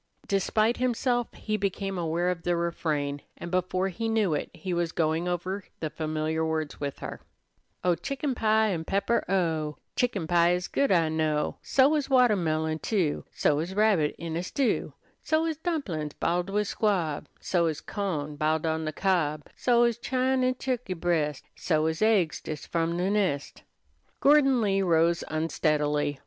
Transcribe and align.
Despite 0.27 0.77
himself, 0.77 1.31
he 1.35 1.57
became 1.57 1.95
aware 1.95 2.29
of 2.29 2.41
the 2.41 2.55
refrain, 2.55 3.21
and 3.37 3.51
before 3.51 3.89
he 3.89 4.09
knew 4.09 4.33
it 4.33 4.49
he 4.51 4.73
was 4.73 4.91
going 4.91 5.27
over 5.27 5.65
the 5.79 5.91
familiar 5.91 6.43
words 6.43 6.79
with 6.79 6.97
her: 6.97 7.21
"Oh, 7.83 7.93
chicken 7.93 8.33
pie 8.33 8.69
an 8.69 8.83
'pepper, 8.83 9.23
oh! 9.29 9.77
Chicken 9.95 10.25
pie 10.25 10.53
is 10.53 10.67
good, 10.67 10.91
I 10.91 11.09
know; 11.09 11.57
So 11.61 11.93
is 11.93 12.07
wattehmillion, 12.07 12.81
too; 12.81 13.25
So 13.31 13.59
is 13.59 13.75
rabbit 13.75 14.15
in 14.17 14.35
a 14.35 14.41
stew; 14.41 14.93
So 15.23 15.45
is 15.45 15.57
dumplin's, 15.57 16.15
b'iled 16.15 16.49
with 16.49 16.67
squab; 16.67 17.27
So 17.39 17.67
is 17.67 17.79
cawn, 17.79 18.37
b'iled 18.37 18.65
on 18.65 18.85
de 18.85 18.91
cob; 18.93 19.49
So 19.55 19.83
is 19.83 19.99
chine 19.99 20.43
an' 20.43 20.55
turkey 20.55 20.95
breast; 20.95 21.45
So 21.55 21.85
is 21.85 22.01
aigs 22.01 22.41
des 22.41 22.55
f'om 22.55 22.97
de 22.97 23.11
nest." 23.11 23.61
Gordon 24.19 24.61
Lee 24.61 24.81
rose 24.81 25.23
unsteadily. 25.27 26.19